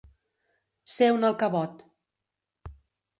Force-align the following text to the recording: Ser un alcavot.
Ser 0.93 1.09
un 1.17 1.27
alcavot. 1.29 1.83